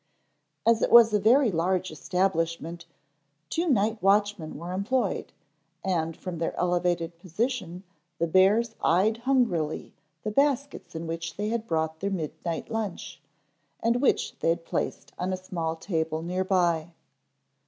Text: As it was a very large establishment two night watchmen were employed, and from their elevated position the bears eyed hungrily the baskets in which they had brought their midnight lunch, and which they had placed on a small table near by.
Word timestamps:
As 0.65 0.81
it 0.81 0.89
was 0.91 1.13
a 1.13 1.19
very 1.19 1.51
large 1.51 1.91
establishment 1.91 2.87
two 3.51 3.69
night 3.69 4.01
watchmen 4.01 4.57
were 4.57 4.73
employed, 4.73 5.31
and 5.85 6.17
from 6.17 6.39
their 6.39 6.59
elevated 6.59 7.19
position 7.19 7.83
the 8.17 8.25
bears 8.25 8.73
eyed 8.83 9.17
hungrily 9.17 9.93
the 10.23 10.31
baskets 10.31 10.95
in 10.95 11.05
which 11.05 11.37
they 11.37 11.49
had 11.49 11.67
brought 11.67 11.99
their 11.99 12.09
midnight 12.09 12.71
lunch, 12.71 13.21
and 13.79 14.01
which 14.01 14.39
they 14.39 14.49
had 14.49 14.65
placed 14.65 15.11
on 15.19 15.31
a 15.33 15.37
small 15.37 15.75
table 15.75 16.23
near 16.23 16.43
by. 16.43 16.95